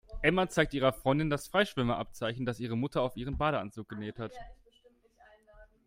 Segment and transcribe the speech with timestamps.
[0.23, 4.31] Emma zeigt ihrer Freundin das Freischwimmer-Abzeichen, das ihre Mutter auf ihren Badeanzug genäht hat.